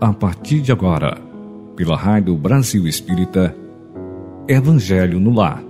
[0.00, 1.18] a partir de agora,
[1.76, 3.54] pela Rádio Brasil Espírita,
[4.48, 5.62] Evangelho no Lar.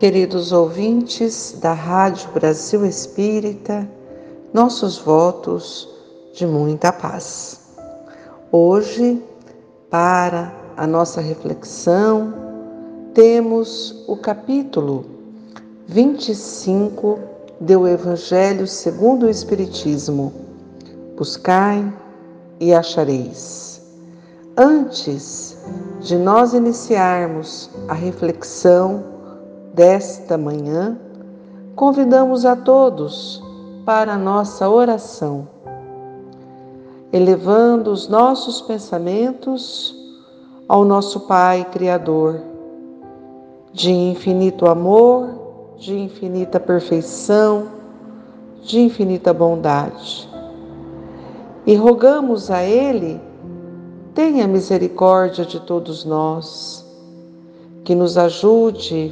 [0.00, 3.88] Queridos ouvintes da Rádio Brasil Espírita,
[4.52, 5.88] nossos votos
[6.34, 7.60] de muita paz.
[8.50, 9.22] Hoje,
[9.88, 12.34] para a nossa reflexão,
[13.14, 15.04] temos o capítulo
[15.86, 20.32] 25 do Evangelho segundo o Espiritismo.
[21.14, 21.92] Buscai
[22.58, 23.82] e achareis.
[24.56, 25.58] Antes
[26.00, 29.04] de nós iniciarmos a reflexão
[29.74, 30.98] desta manhã,
[31.76, 33.42] convidamos a todos
[33.84, 35.46] para a nossa oração,
[37.12, 39.94] elevando os nossos pensamentos
[40.66, 42.40] ao nosso Pai Criador,
[43.72, 45.39] de infinito amor
[45.80, 47.68] de infinita perfeição,
[48.62, 50.28] de infinita bondade.
[51.66, 53.18] E rogamos a Ele,
[54.14, 56.84] tenha misericórdia de todos nós,
[57.82, 59.10] que nos ajude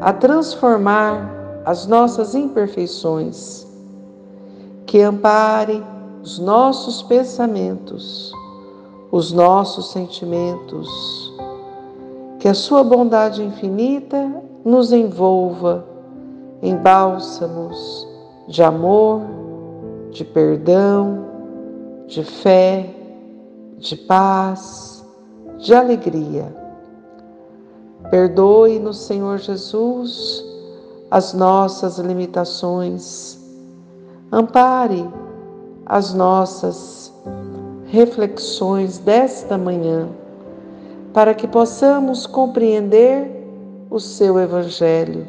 [0.00, 1.30] a transformar
[1.66, 3.66] as nossas imperfeições,
[4.86, 5.84] que ampare
[6.22, 8.32] os nossos pensamentos,
[9.10, 10.88] os nossos sentimentos,
[12.38, 15.84] que a Sua bondade infinita nos envolva
[16.62, 18.06] em bálsamos
[18.46, 19.22] de amor,
[20.10, 21.24] de perdão,
[22.06, 22.94] de fé,
[23.78, 25.04] de paz,
[25.58, 26.54] de alegria.
[28.10, 30.44] Perdoe-nos, Senhor Jesus,
[31.10, 33.40] as nossas limitações.
[34.30, 35.08] Ampare
[35.86, 37.12] as nossas
[37.86, 40.08] reflexões desta manhã,
[41.12, 43.41] para que possamos compreender
[43.92, 45.28] o seu Evangelho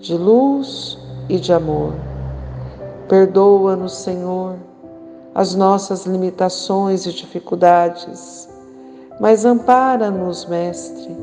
[0.00, 0.96] de luz
[1.28, 1.92] e de amor.
[3.06, 4.56] Perdoa-nos, Senhor,
[5.34, 8.48] as nossas limitações e dificuldades,
[9.20, 11.14] mas ampara-nos, Mestre,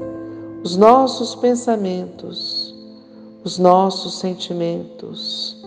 [0.63, 2.75] os nossos pensamentos,
[3.43, 5.57] os nossos sentimentos,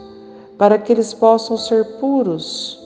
[0.56, 2.80] para que eles possam ser puros,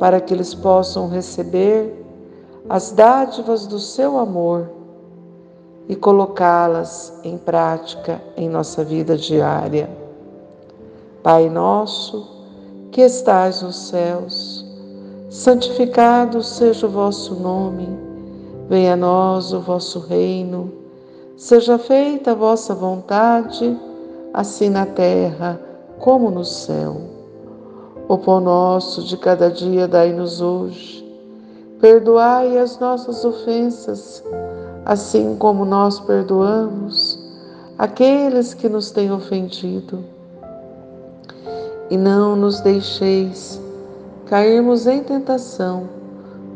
[0.00, 2.04] para que eles possam receber
[2.68, 4.81] as dádivas do seu amor
[5.92, 9.90] e colocá-las em prática em nossa vida diária.
[11.22, 12.26] Pai nosso,
[12.90, 14.64] que estais nos céus,
[15.28, 17.86] santificado seja o vosso nome,
[18.70, 20.72] venha a nós o vosso reino,
[21.36, 23.78] seja feita a vossa vontade,
[24.32, 25.60] assim na terra
[25.98, 27.02] como no céu.
[28.08, 31.06] O pão nosso de cada dia dai-nos hoje,
[31.78, 34.24] perdoai as nossas ofensas,
[34.84, 37.18] assim como nós perdoamos
[37.78, 40.04] aqueles que nos têm ofendido.
[41.90, 43.60] E não nos deixeis
[44.26, 45.88] cairmos em tentação,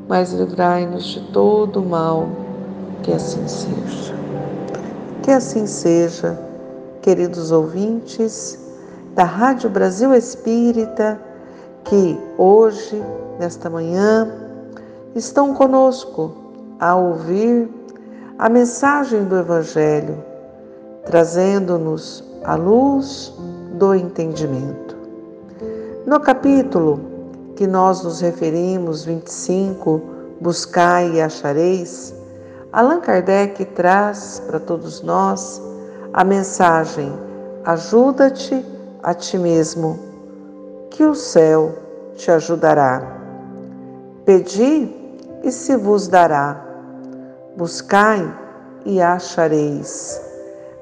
[0.09, 2.29] mas livrai-nos de todo o mal.
[3.03, 4.15] Que assim seja.
[5.23, 6.39] Que assim seja,
[7.03, 8.59] queridos ouvintes
[9.15, 11.21] da Rádio Brasil Espírita,
[11.85, 13.03] que hoje,
[13.39, 14.29] nesta manhã,
[15.15, 16.33] estão conosco
[16.79, 17.69] a ouvir
[18.39, 20.23] a mensagem do Evangelho,
[21.07, 23.33] trazendo-nos a luz
[23.73, 24.95] do entendimento.
[26.07, 27.01] No capítulo
[27.57, 30.03] que nós nos referimos, 25,
[30.39, 32.15] Buscai e achareis,
[32.73, 35.63] Allan Kardec traz para todos nós
[36.13, 37.11] a mensagem:
[37.65, 38.63] ajuda-te
[39.03, 39.99] a ti mesmo,
[40.91, 41.75] que o céu
[42.15, 43.03] te ajudará.
[44.27, 44.95] Pedi
[45.43, 46.66] e se vos dará
[47.57, 48.31] Buscai
[48.85, 50.21] e achareis.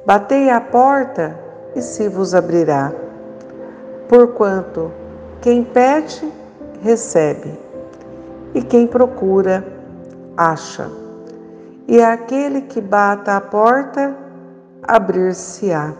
[0.05, 1.39] Batei à porta
[1.77, 2.93] e se vos abrirá.
[4.09, 4.91] Porquanto
[5.41, 6.33] quem pede,
[6.83, 7.57] recebe,
[8.55, 9.65] e quem procura,
[10.37, 10.91] acha.
[11.87, 14.17] E aquele que bata à porta,
[14.82, 15.93] abrir-se-á.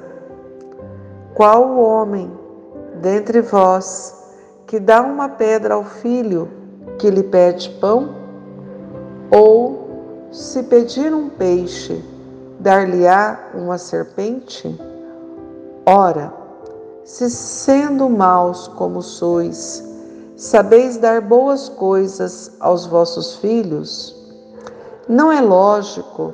[1.35, 2.33] Qual o homem
[3.01, 4.13] dentre vós
[4.67, 6.49] que dá uma pedra ao filho
[6.99, 8.15] que lhe pede pão?
[9.31, 9.84] Ou
[10.35, 12.05] se pedir um peixe,
[12.59, 14.77] dar-lhe-á uma serpente?
[15.87, 16.35] Ora,
[17.05, 19.85] se sendo maus como sois,
[20.37, 24.13] sabeis dar boas coisas aos vossos filhos,
[25.09, 26.33] não é lógico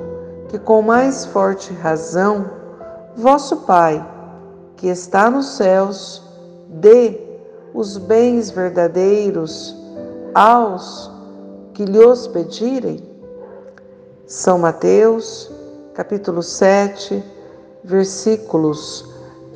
[0.48, 2.46] que com mais forte razão
[3.14, 4.02] vosso Pai,
[4.78, 6.22] que está nos céus,
[6.68, 7.20] dê
[7.74, 9.76] os bens verdadeiros
[10.34, 11.10] aos
[11.74, 13.09] que lhos pedirem?
[14.30, 15.50] São Mateus,
[15.92, 17.20] capítulo 7,
[17.82, 19.04] versículos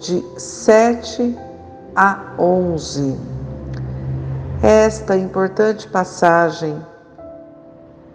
[0.00, 1.38] de 7
[1.94, 3.16] a 11.
[4.60, 6.76] Esta importante passagem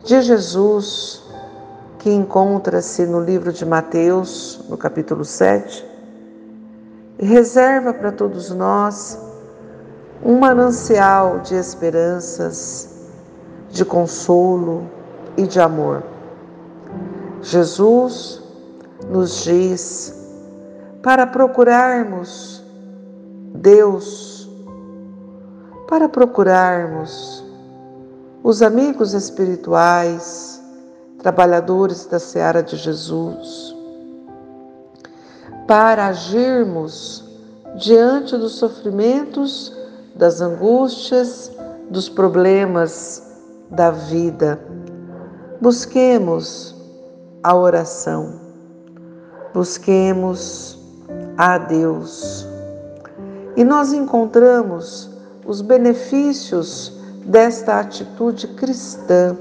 [0.03, 1.23] de Jesus,
[1.97, 5.85] que encontra-se no livro de Mateus, no capítulo 7,
[7.17, 9.17] reserva para todos nós
[10.21, 12.89] um manancial de esperanças,
[13.69, 14.83] de consolo
[15.37, 16.18] e de amor.
[17.41, 18.41] Jesus
[19.09, 20.13] nos diz
[21.01, 22.63] para procurarmos
[23.53, 24.49] Deus,
[25.87, 27.43] para procurarmos
[28.43, 30.61] os amigos espirituais,
[31.19, 33.75] trabalhadores da seara de Jesus,
[35.67, 37.23] para agirmos
[37.75, 39.73] diante dos sofrimentos,
[40.15, 41.51] das angústias,
[41.89, 43.23] dos problemas
[43.69, 44.59] da vida.
[45.61, 46.78] Busquemos
[47.43, 48.33] a oração,
[49.53, 50.77] busquemos
[51.37, 52.45] a Deus.
[53.55, 55.09] E nós encontramos
[55.45, 56.93] os benefícios
[57.25, 59.37] desta atitude cristã,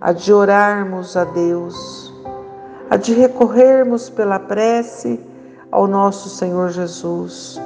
[0.00, 2.12] a de orarmos a Deus,
[2.90, 5.20] a de recorrermos pela prece
[5.70, 7.60] ao nosso Senhor Jesus,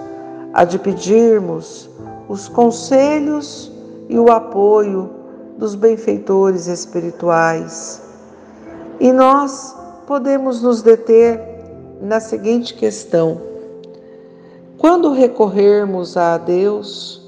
[0.53, 1.89] a de pedirmos
[2.29, 3.73] os conselhos
[4.09, 5.11] e o apoio
[5.59, 8.06] dos benfeitores espirituais.
[8.99, 9.77] E nós
[10.07, 11.41] podemos nos deter
[12.01, 13.41] na seguinte questão:
[14.79, 17.23] quando recorrermos a Deus,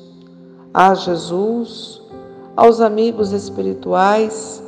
[0.72, 2.02] a Jesus,
[2.56, 4.62] aos amigos espirituais,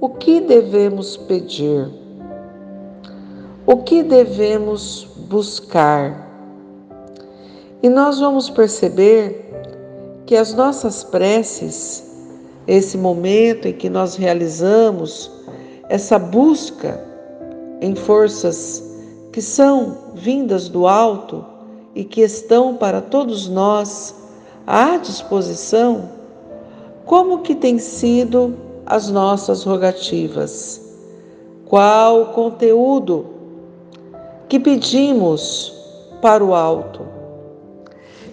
[0.00, 1.88] o que devemos pedir?
[3.66, 6.26] O que devemos buscar?
[7.82, 9.44] E nós vamos perceber
[10.26, 12.04] que as nossas preces,
[12.66, 15.30] esse momento em que nós realizamos
[15.88, 17.02] essa busca
[17.80, 18.82] em forças
[19.32, 21.44] que são vindas do alto
[21.94, 24.14] e que estão para todos nós
[24.66, 26.10] à disposição,
[27.04, 28.54] como que tem sido
[28.84, 30.80] as nossas rogativas?
[31.66, 33.26] Qual o conteúdo
[34.48, 35.72] que pedimos
[36.20, 37.06] para o alto?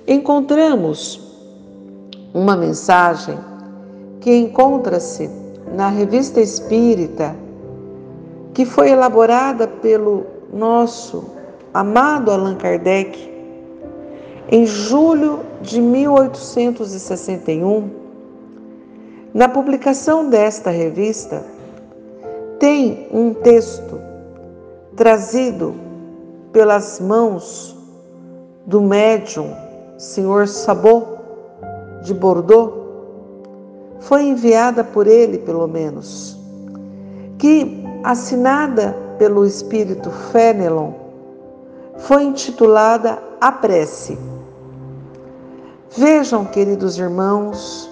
[0.08, 1.20] Encontramos
[2.34, 3.38] uma mensagem
[4.22, 5.30] que encontra-se
[5.74, 7.36] na Revista Espírita,
[8.56, 11.24] que foi elaborada pelo nosso
[11.74, 13.32] amado Allan Kardec
[14.50, 17.90] em julho de 1861,
[19.34, 21.44] na publicação desta revista,
[22.58, 24.00] tem um texto
[24.96, 25.76] trazido
[26.54, 27.76] pelas mãos
[28.66, 29.54] do médium
[29.98, 30.48] Sr.
[30.48, 31.06] Sabot
[32.04, 32.86] de Bordeaux,
[34.00, 36.40] foi enviada por ele, pelo menos,
[37.38, 40.92] que, assinada pelo espírito Fenelon,
[41.98, 44.16] foi intitulada A Prece.
[45.98, 47.90] Vejam, queridos irmãos,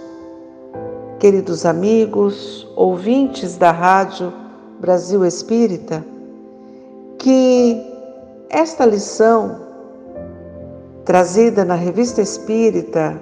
[1.19, 4.31] queridos amigos, ouvintes da Rádio
[4.80, 6.06] Brasil Espírita,
[7.18, 7.81] que
[8.50, 9.62] esta lição,
[11.06, 13.19] trazida na Revista Espírita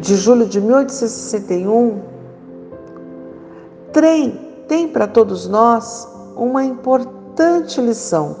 [0.00, 2.00] de julho de 1861,
[3.92, 8.36] tem, tem para todos nós uma importante lição.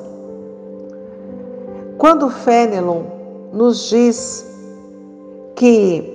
[1.98, 3.02] Quando Fenelon
[3.52, 4.44] nos diz
[5.54, 6.14] que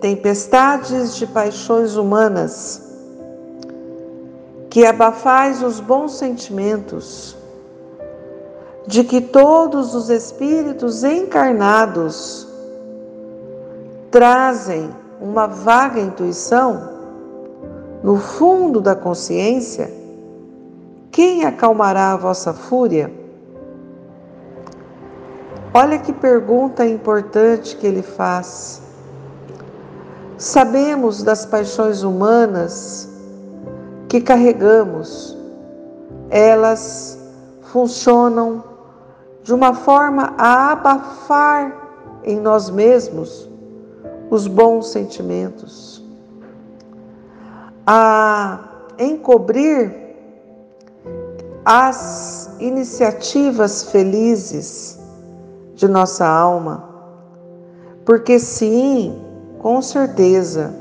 [0.00, 2.82] tempestades de paixões humanas,
[4.70, 7.36] que abafais os bons sentimentos,
[8.86, 12.48] de que todos os espíritos encarnados
[14.10, 14.90] trazem
[15.20, 16.89] uma vaga intuição
[18.02, 19.90] no fundo da consciência,
[21.10, 23.12] quem acalmará a vossa fúria?
[25.72, 28.82] Olha que pergunta importante que ele faz.
[30.38, 33.08] Sabemos das paixões humanas
[34.08, 35.36] que carregamos,
[36.30, 37.18] elas
[37.62, 38.64] funcionam
[39.42, 43.48] de uma forma a abafar em nós mesmos
[44.30, 45.99] os bons sentimentos,
[47.92, 48.60] a
[49.00, 49.92] encobrir
[51.64, 54.96] as iniciativas felizes
[55.74, 56.84] de nossa alma.
[58.04, 59.20] Porque sim,
[59.58, 60.72] com certeza,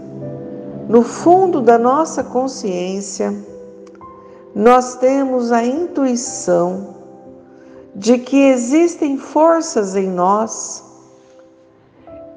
[0.88, 3.36] no fundo da nossa consciência,
[4.54, 6.96] nós temos a intuição
[7.96, 10.84] de que existem forças em nós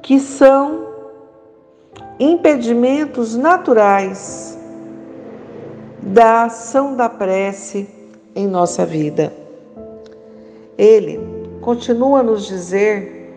[0.01, 0.87] que são
[2.19, 4.52] impedimentos naturais
[6.03, 7.89] da ação da prece
[8.35, 9.33] em nossa vida.
[10.77, 11.21] Ele
[11.61, 13.35] continua a nos dizer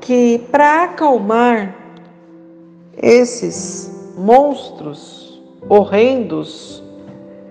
[0.00, 1.74] que para acalmar
[2.96, 6.82] esses monstros horrendos,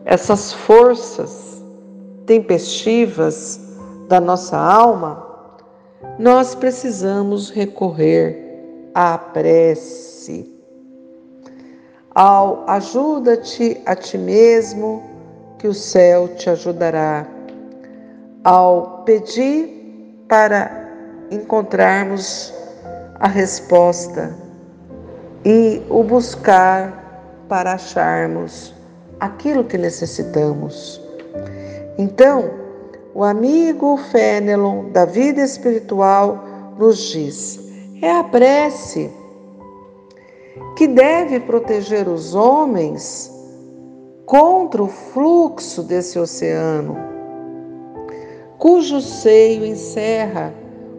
[0.06, 1.62] essas forças
[2.26, 3.60] tempestivas
[4.08, 5.26] da nossa alma,
[6.18, 10.57] nós precisamos recorrer à prece.
[12.18, 15.04] Ao ajuda-te a ti mesmo,
[15.60, 17.28] que o céu te ajudará.
[18.44, 20.90] Ao pedir para
[21.30, 22.52] encontrarmos
[23.20, 24.36] a resposta
[25.46, 28.74] e o buscar para acharmos
[29.20, 31.00] aquilo que necessitamos.
[32.00, 32.50] Então,
[33.14, 36.44] o amigo Fenelon da vida espiritual
[36.80, 37.60] nos diz:
[38.02, 39.12] é a prece
[40.76, 43.32] que deve proteger os homens
[44.26, 46.98] contra o fluxo desse oceano,
[48.58, 50.54] cujo seio encerra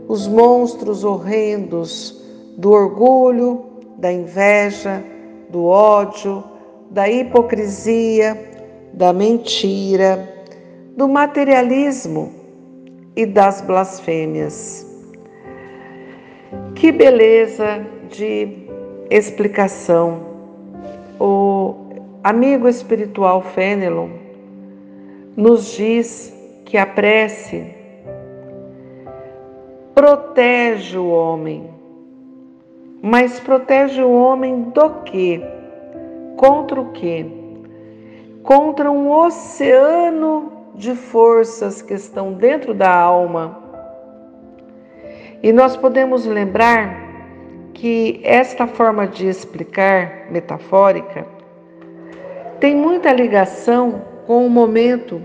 [0.09, 2.21] os monstros horrendos
[2.57, 3.67] do orgulho,
[3.99, 5.05] da inveja,
[5.51, 6.43] do ódio,
[6.91, 8.37] da hipocrisia,
[8.93, 10.29] da mentira,
[10.97, 12.33] do materialismo
[13.15, 14.87] e das blasfêmias.
[16.75, 18.68] Que beleza de
[19.11, 20.21] explicação.
[21.21, 21.75] O
[22.23, 24.11] amigo espiritual Fenelon
[25.37, 26.35] nos diz
[26.65, 27.75] que a prece
[29.95, 31.71] protege o homem.
[33.03, 35.41] Mas protege o homem do quê?
[36.37, 37.27] Contra o quê?
[38.43, 43.59] Contra um oceano de forças que estão dentro da alma.
[45.43, 47.08] E nós podemos lembrar
[47.79, 51.25] que esta forma de explicar metafórica
[52.59, 55.23] tem muita ligação com o momento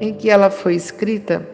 [0.00, 1.48] em que ela foi escrita,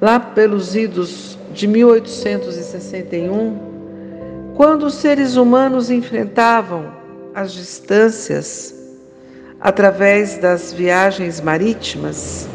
[0.00, 3.58] lá pelos idos de 1861,
[4.54, 6.92] quando os seres humanos enfrentavam
[7.34, 8.72] as distâncias
[9.60, 12.48] através das viagens marítimas,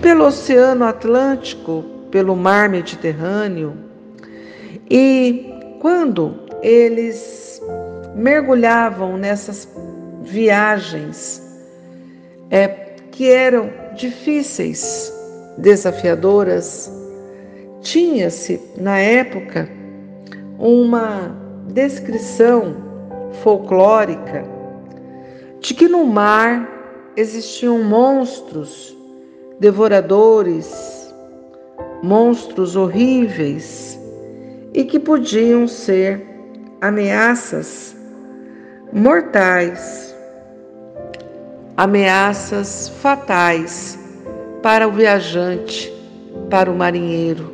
[0.00, 3.87] pelo Oceano Atlântico, pelo Mar Mediterrâneo.
[4.90, 7.60] E quando eles
[8.14, 9.68] mergulhavam nessas
[10.22, 11.42] viagens
[12.50, 12.68] é,
[13.10, 15.12] que eram difíceis,
[15.58, 16.90] desafiadoras,
[17.82, 19.68] tinha-se na época
[20.58, 22.76] uma descrição
[23.42, 24.44] folclórica
[25.60, 28.96] de que no mar existiam monstros
[29.60, 31.12] devoradores,
[32.02, 33.97] monstros horríveis
[34.74, 36.22] e que podiam ser
[36.80, 37.96] ameaças
[38.92, 40.14] mortais,
[41.76, 43.98] ameaças fatais
[44.62, 45.92] para o viajante,
[46.50, 47.52] para o marinheiro,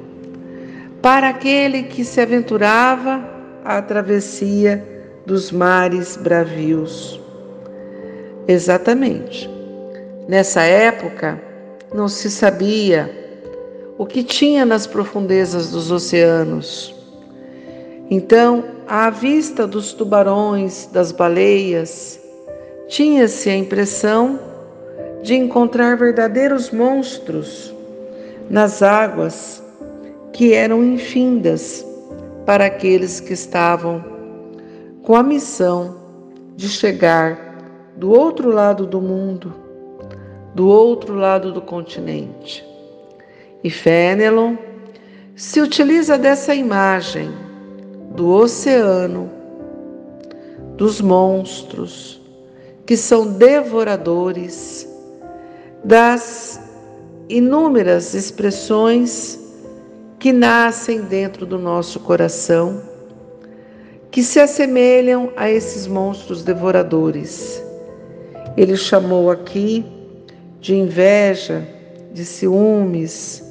[1.02, 3.22] para aquele que se aventurava
[3.64, 4.82] à travessia
[5.26, 7.20] dos mares bravios.
[8.46, 9.50] Exatamente.
[10.28, 11.40] Nessa época,
[11.92, 13.10] não se sabia
[13.96, 16.93] o que tinha nas profundezas dos oceanos.
[18.10, 22.20] Então, à vista dos tubarões, das baleias,
[22.88, 24.38] tinha-se a impressão
[25.22, 27.74] de encontrar verdadeiros monstros
[28.50, 29.62] nas águas
[30.32, 31.84] que eram infindas
[32.44, 34.04] para aqueles que estavam
[35.02, 35.96] com a missão
[36.56, 37.38] de chegar
[37.96, 39.54] do outro lado do mundo,
[40.54, 42.64] do outro lado do continente.
[43.62, 44.56] E Fenelon
[45.34, 47.30] se utiliza dessa imagem
[48.14, 49.28] do oceano,
[50.76, 52.20] dos monstros
[52.86, 54.88] que são devoradores,
[55.82, 56.60] das
[57.28, 59.38] inúmeras expressões
[60.18, 62.82] que nascem dentro do nosso coração,
[64.10, 67.62] que se assemelham a esses monstros devoradores.
[68.56, 69.84] Ele chamou aqui
[70.60, 71.66] de inveja,
[72.12, 73.42] de ciúmes,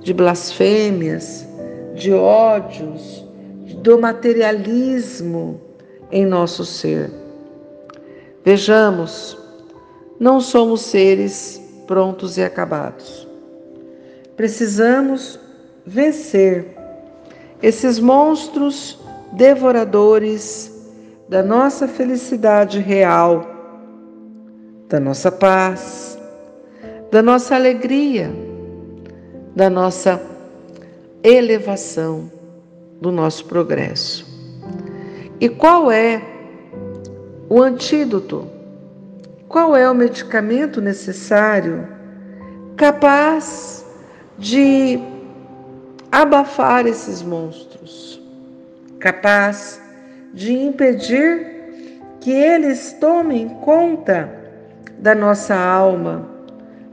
[0.00, 1.46] de blasfêmias,
[1.94, 3.21] de ódios,
[3.82, 5.60] do materialismo
[6.10, 7.10] em nosso ser.
[8.44, 9.36] Vejamos,
[10.18, 13.28] não somos seres prontos e acabados.
[14.36, 15.38] Precisamos
[15.84, 16.76] vencer
[17.62, 18.98] esses monstros
[19.32, 20.72] devoradores
[21.28, 23.52] da nossa felicidade real
[24.92, 26.18] da nossa paz,
[27.10, 28.30] da nossa alegria,
[29.56, 30.20] da nossa
[31.24, 32.30] elevação,
[33.02, 34.24] do nosso progresso.
[35.40, 36.22] E qual é
[37.48, 38.48] o antídoto?
[39.48, 41.88] Qual é o medicamento necessário
[42.76, 43.84] capaz
[44.38, 45.00] de
[46.12, 48.22] abafar esses monstros,
[49.00, 49.82] capaz
[50.32, 51.50] de impedir
[52.20, 54.32] que eles tomem conta
[54.96, 56.28] da nossa alma,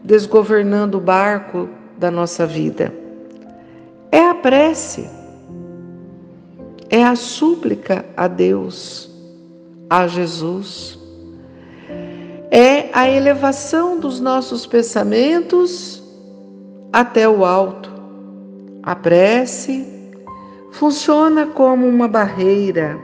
[0.04, 2.92] desgovernando o barco da nossa vida.
[4.12, 5.08] É a prece,
[6.90, 9.10] é a súplica a Deus,
[9.90, 10.98] a Jesus.
[12.52, 16.04] É a elevação dos nossos pensamentos
[16.92, 17.92] até o alto.
[18.82, 19.86] A prece
[20.72, 22.98] funciona como uma barreira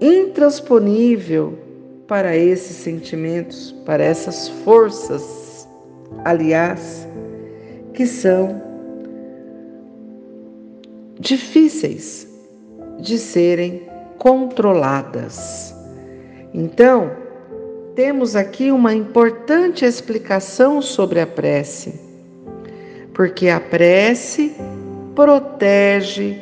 [0.00, 1.58] intransponível
[2.06, 5.68] para esses sentimentos, para essas forças,
[6.24, 7.06] aliás,
[7.94, 8.67] que são
[11.18, 12.28] difíceis
[13.00, 15.74] de serem controladas.
[16.52, 17.10] Então,
[17.94, 22.00] temos aqui uma importante explicação sobre a prece,
[23.12, 24.54] porque a prece
[25.14, 26.36] protege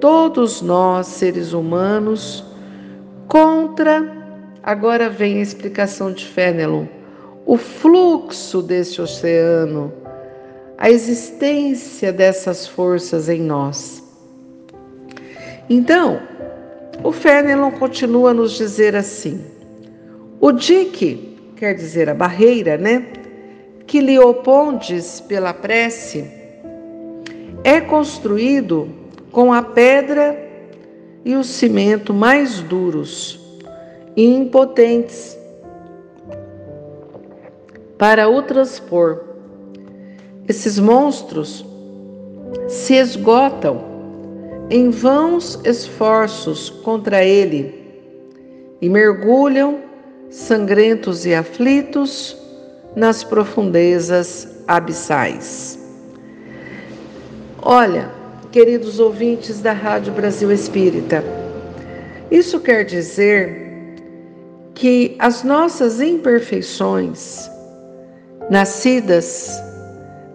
[0.00, 2.44] todos nós, seres humanos,
[3.28, 4.04] contra,
[4.62, 6.86] agora vem a explicação de Fenelon,
[7.46, 9.92] o fluxo desse oceano
[10.80, 13.99] a existência dessas forças em nós.
[15.70, 16.20] Então,
[17.04, 19.40] o Fenelon continua a nos dizer assim:
[20.40, 23.06] o dique, quer dizer a barreira, né?
[23.86, 26.28] Que lhe opondes pela prece,
[27.62, 28.88] é construído
[29.30, 30.36] com a pedra
[31.24, 33.38] e o cimento mais duros
[34.16, 35.38] e impotentes
[37.96, 39.30] para o transpor
[40.48, 41.64] esses monstros
[42.66, 43.89] se esgotam
[44.70, 47.74] em vãos esforços contra ele
[48.80, 49.80] e mergulham,
[50.30, 52.36] sangrentos e aflitos,
[52.94, 55.76] nas profundezas abissais.
[57.60, 58.10] Olha,
[58.52, 61.22] queridos ouvintes da Rádio Brasil Espírita,
[62.30, 63.96] isso quer dizer
[64.72, 67.50] que as nossas imperfeições,
[68.48, 69.60] nascidas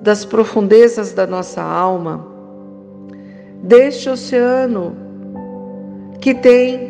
[0.02, 2.35] das profundezas da nossa alma,
[3.66, 4.96] deste oceano
[6.22, 6.90] que tem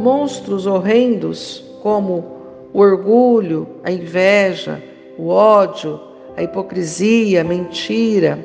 [0.00, 2.24] monstros horrendos como
[2.72, 4.82] o orgulho, a inveja,
[5.18, 6.00] o ódio,
[6.36, 8.38] a hipocrisia, a mentira,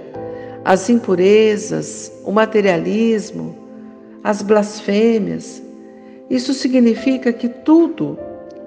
[0.66, 3.56] as impurezas, o materialismo,
[4.24, 5.62] as blasfêmias.
[6.30, 8.18] Isso significa que tudo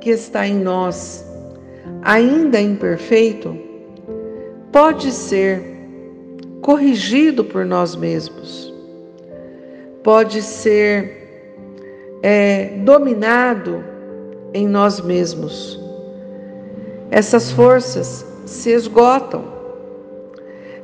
[0.01, 1.25] que está em nós,
[2.03, 3.57] ainda imperfeito,
[4.71, 5.77] pode ser
[6.61, 8.66] corrigido por nós mesmos,
[10.07, 11.51] pode ser
[12.23, 13.83] é, dominado
[14.55, 15.81] em nós mesmos.
[17.11, 19.45] Essas forças se esgotam,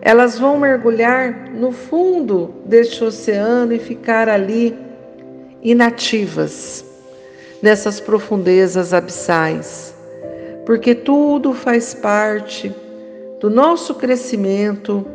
[0.01, 4.77] elas vão mergulhar no fundo deste oceano e ficar ali
[5.63, 6.85] inativas,
[7.63, 9.95] nessas profundezas abissais,
[10.67, 12.75] porque tudo faz parte
[13.39, 15.07] do nosso crescimento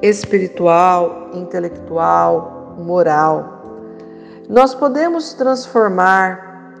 [0.00, 3.62] espiritual, intelectual, moral.
[4.48, 6.72] Nós podemos transformar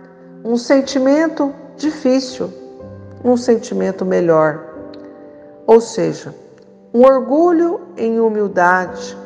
[0.44, 2.52] um sentimento difícil
[3.22, 4.64] num sentimento melhor.
[5.66, 6.34] Ou seja,
[6.94, 9.16] um orgulho em humildade,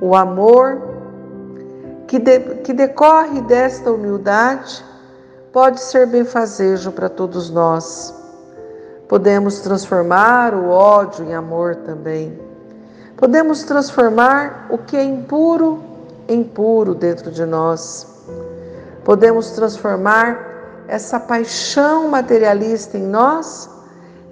[0.00, 0.82] o amor
[2.06, 4.84] que, de, que decorre desta humildade
[5.52, 8.22] pode ser benfazejo para todos nós
[9.12, 12.32] Podemos transformar o ódio em amor também.
[13.22, 15.80] Podemos transformar o que é impuro
[16.26, 18.04] em puro dentro de nós.
[19.04, 23.70] Podemos transformar essa paixão materialista em nós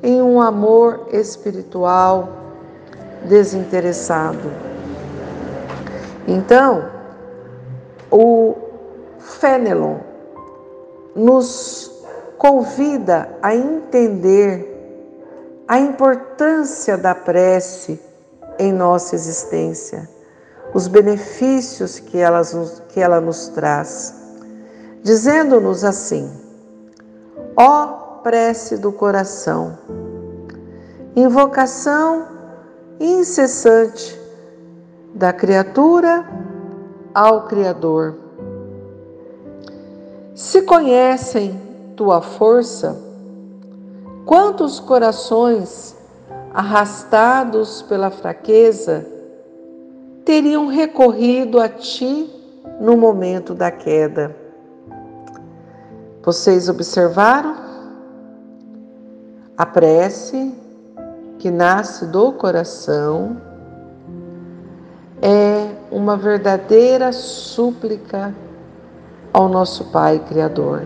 [0.03, 2.31] em um amor espiritual
[3.27, 4.51] desinteressado.
[6.27, 6.91] Então,
[8.11, 8.57] o
[9.21, 9.99] Fenelon
[11.15, 11.93] nos
[12.37, 14.67] convida a entender
[15.69, 18.10] a importância da prece
[18.61, 20.09] em nossa existência,
[20.73, 22.43] os benefícios que ela,
[22.91, 24.15] que ela nos traz,
[25.03, 26.31] dizendo-nos assim:
[27.57, 27.87] ó
[28.23, 29.79] prece do coração,
[31.17, 32.29] invocação
[33.01, 34.21] incessante
[35.15, 36.25] da criatura
[37.15, 38.15] ao Criador.
[40.35, 41.61] Se conhecem
[41.97, 42.97] tua força,
[44.31, 45.97] Quantos corações
[46.53, 49.07] arrastados pela fraqueza
[50.25, 52.29] teriam recorrido a ti
[52.81, 54.35] no momento da queda?
[56.23, 57.57] Vocês observaram?
[59.57, 60.55] A prece
[61.39, 63.41] que nasce do coração
[65.23, 68.35] é uma verdadeira súplica
[69.33, 70.85] ao nosso Pai Criador.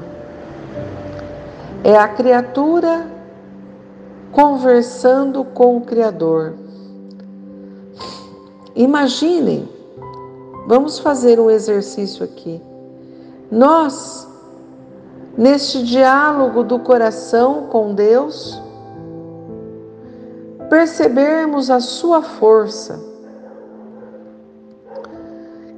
[1.83, 3.14] É a criatura
[4.35, 6.55] conversando com o Criador.
[8.75, 9.69] Imaginem,
[10.67, 12.61] vamos fazer um exercício aqui.
[13.51, 14.29] Nós,
[15.39, 18.61] neste diálogo do coração com Deus,
[20.69, 23.01] percebermos a sua força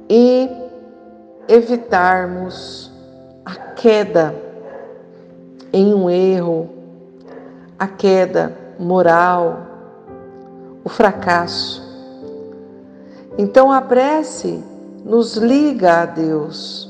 [0.09, 0.49] e
[1.47, 2.91] evitarmos
[3.45, 4.33] a queda
[5.71, 6.76] em um erro,
[7.77, 9.59] a queda moral,
[10.83, 11.85] o fracasso.
[13.37, 14.63] Então a prece
[15.05, 16.89] nos liga a Deus,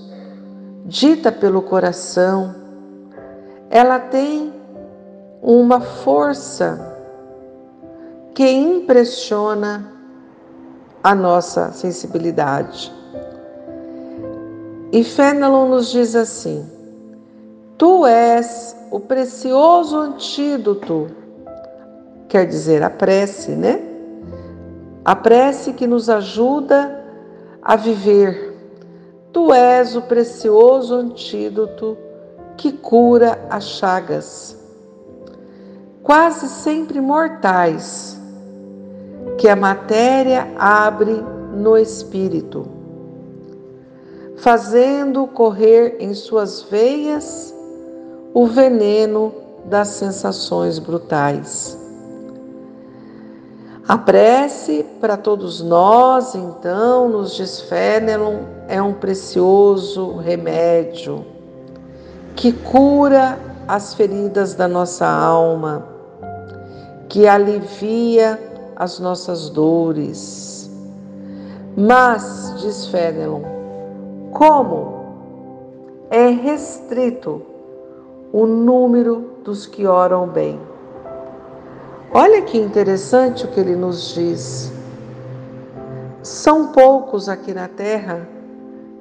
[0.86, 2.56] dita pelo coração,
[3.70, 4.54] ela tem
[5.42, 6.96] uma força
[8.34, 9.92] que impressiona
[11.04, 12.94] a nossa sensibilidade.
[14.92, 16.77] E Fénelon nos diz assim:
[17.78, 21.08] Tu és o precioso antídoto,
[22.28, 23.80] quer dizer, a prece, né?
[25.06, 27.04] A prece que nos ajuda
[27.62, 28.56] a viver.
[29.32, 31.98] Tu és o precioso antídoto
[32.58, 34.58] que cura as chagas,
[36.02, 38.20] quase sempre mortais,
[39.38, 42.78] que a matéria abre no espírito
[44.38, 47.57] fazendo correr em suas veias
[48.38, 49.34] o veneno
[49.66, 51.76] das sensações brutais.
[53.88, 61.26] A prece para todos nós, então, nos diz Fénelon, é um precioso remédio
[62.36, 65.88] que cura as feridas da nossa alma,
[67.10, 68.40] que alivia
[68.76, 70.70] as nossas dores.
[71.76, 73.42] Mas, diz Fénelon,
[74.32, 75.08] como
[76.12, 77.57] é restrito
[78.32, 80.60] o número dos que oram bem.
[82.14, 84.72] Olha que interessante o que ele nos diz.
[86.22, 88.28] São poucos aqui na terra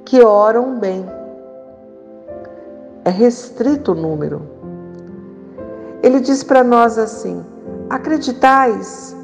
[0.04, 1.04] que oram bem.
[3.04, 4.42] É restrito o número.
[6.02, 7.44] Ele diz para nós assim:
[7.88, 9.16] acreditais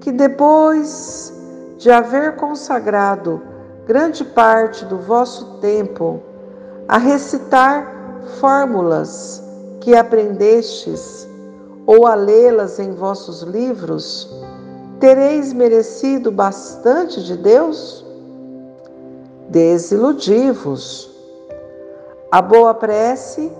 [0.00, 1.32] que depois
[1.78, 3.42] de haver consagrado
[3.86, 6.20] grande parte do vosso tempo
[6.86, 8.01] a recitar
[8.40, 9.42] fórmulas
[9.80, 11.28] que aprendestes
[11.86, 14.30] ou a lê-las em vossos livros,
[15.00, 18.04] tereis merecido bastante de Deus?
[19.48, 21.10] Desiludivos.
[22.30, 23.52] A boa prece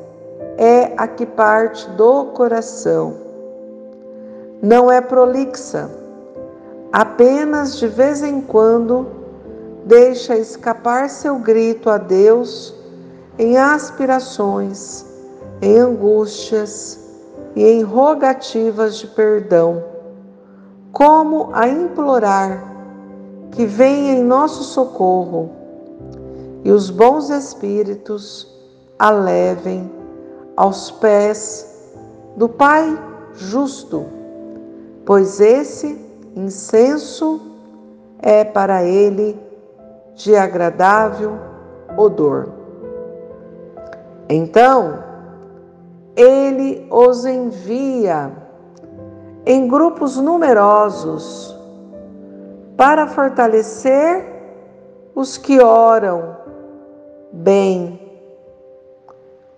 [0.57, 3.14] é a que parte do coração.
[4.62, 5.90] Não é prolixa,
[6.92, 9.07] apenas de vez em quando
[9.85, 12.82] deixa escapar seu grito a Deus
[13.42, 15.05] em aspirações,
[15.61, 17.00] em angústias
[17.57, 19.83] e em rogativas de perdão,
[20.92, 22.72] como a implorar
[23.50, 25.50] que venha em nosso socorro
[26.62, 28.48] e os bons espíritos
[28.96, 29.90] a levem
[30.57, 31.66] aos pés
[32.37, 32.96] do Pai
[33.35, 34.07] justo,
[35.05, 36.00] pois esse
[36.37, 37.40] incenso
[38.20, 39.37] é para ele
[40.14, 41.37] de agradável
[41.96, 42.62] odor.
[44.35, 45.05] Então,
[46.16, 48.33] ele os envia
[49.45, 51.55] em grupos numerosos
[52.75, 54.25] para fortalecer
[55.14, 56.35] os que oram
[57.31, 58.01] bem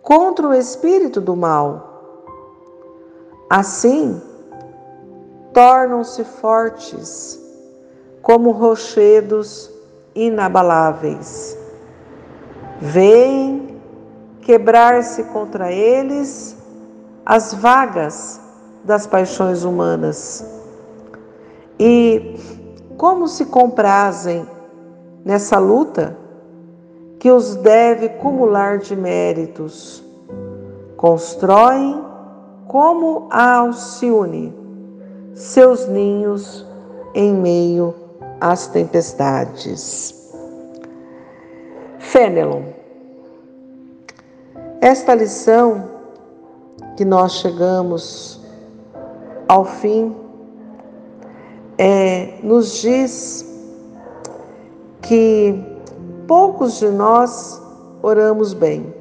[0.03, 1.93] contra o espírito do mal.
[3.49, 4.21] Assim,
[5.53, 7.41] tornam-se fortes
[8.23, 9.71] como rochedos
[10.17, 11.57] inabaláveis.
[12.81, 13.74] Vêm
[14.45, 16.57] quebrar-se contra eles
[17.25, 18.41] as vagas
[18.85, 20.45] das paixões humanas.
[21.81, 22.37] E
[22.97, 24.47] como se comprazem
[25.25, 26.17] nessa luta
[27.19, 30.05] que os deve cumular de méritos,
[30.97, 32.05] constroem
[32.69, 34.55] como a Alcione
[35.35, 36.67] seus ninhos
[37.15, 37.95] em meio
[38.41, 40.33] as tempestades.
[41.99, 42.74] Fenelon.
[44.85, 45.83] Esta lição
[46.95, 48.39] que nós chegamos
[49.49, 50.15] ao fim
[51.79, 53.47] é, nos diz
[55.01, 55.59] que
[56.29, 57.59] poucos de nós
[58.03, 58.93] oramos bem,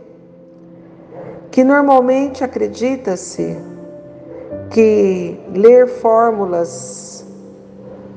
[1.51, 3.57] que normalmente acredita-se
[4.69, 7.25] que ler fórmulas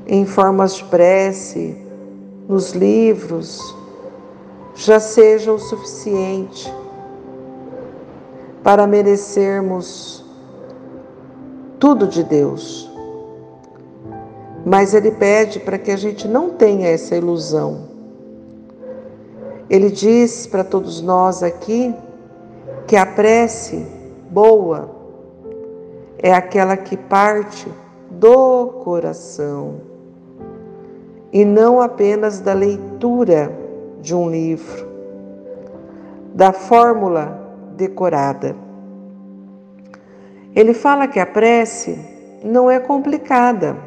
[0.07, 1.77] em formas de prece
[2.47, 3.75] nos livros
[4.73, 6.73] já seja o suficiente
[8.67, 10.25] para merecermos
[11.79, 12.91] tudo de Deus.
[14.65, 17.83] Mas Ele pede para que a gente não tenha essa ilusão.
[19.69, 21.95] Ele diz para todos nós aqui
[22.85, 23.87] que a prece
[24.29, 24.91] boa
[26.21, 27.71] é aquela que parte
[28.11, 29.75] do coração
[31.31, 33.49] e não apenas da leitura
[34.01, 34.85] de um livro,
[36.35, 37.46] da fórmula
[37.77, 38.55] decorada.
[40.55, 41.97] Ele fala que a prece
[42.43, 43.77] não é complicada,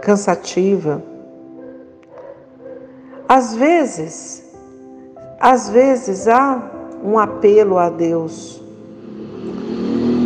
[0.00, 1.02] cansativa.
[3.28, 4.42] Às vezes,
[5.38, 6.70] às vezes há
[7.04, 8.62] um apelo a Deus.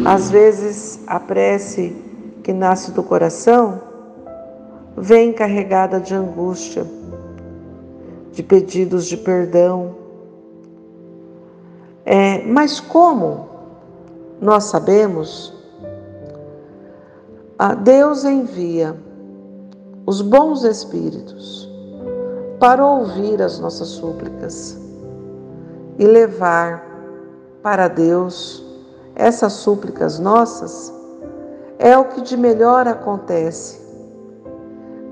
[0.04, 1.94] Às vezes a prece
[2.42, 3.82] que nasce do coração
[4.96, 6.86] vem carregada de angústia,
[8.32, 9.99] de pedidos de perdão.
[12.12, 13.48] É, mas como
[14.40, 15.54] nós sabemos,
[17.84, 18.96] Deus envia
[20.04, 21.70] os bons espíritos
[22.58, 24.76] para ouvir as nossas súplicas
[26.00, 26.84] e levar
[27.62, 28.60] para Deus
[29.14, 30.92] essas súplicas nossas,
[31.78, 33.80] é o que de melhor acontece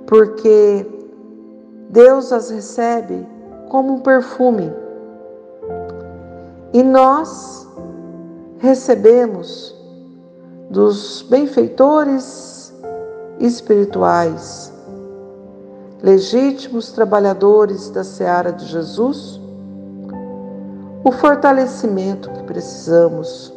[0.05, 0.85] porque
[1.91, 3.25] Deus as recebe
[3.69, 4.88] como um perfume.
[6.73, 7.67] E nós
[8.59, 9.75] recebemos
[10.71, 12.75] dos benfeitores
[13.41, 14.73] espirituais,
[16.03, 19.41] legítimos trabalhadores da seara de Jesus,
[21.05, 23.53] o fortalecimento que precisamos,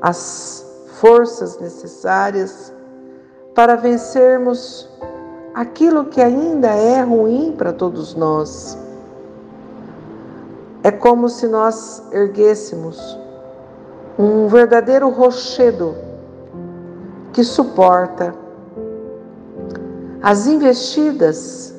[0.00, 0.64] as
[1.00, 2.72] forças necessárias
[3.54, 4.88] para vencermos
[5.54, 8.78] aquilo que ainda é ruim para todos nós.
[10.82, 13.18] É como se nós erguêssemos
[14.18, 15.94] um verdadeiro rochedo
[17.32, 18.34] que suporta
[20.22, 21.74] as investidas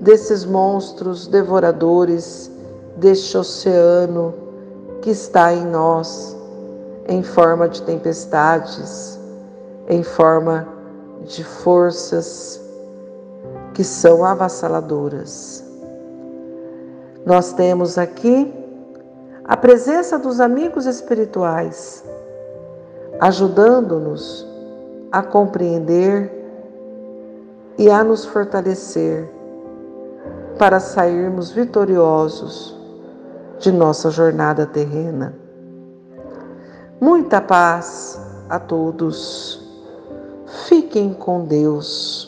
[0.00, 2.50] desses monstros devoradores
[2.96, 4.34] deste oceano
[5.00, 6.36] que está em nós,
[7.08, 9.18] em forma de tempestades,
[9.88, 10.66] em forma
[11.24, 12.60] de forças
[13.74, 15.67] que são avassaladoras.
[17.28, 18.50] Nós temos aqui
[19.44, 22.02] a presença dos amigos espirituais,
[23.20, 24.48] ajudando-nos
[25.12, 26.32] a compreender
[27.76, 29.30] e a nos fortalecer
[30.58, 32.74] para sairmos vitoriosos
[33.58, 35.34] de nossa jornada terrena.
[36.98, 39.62] Muita paz a todos.
[40.66, 42.27] Fiquem com Deus.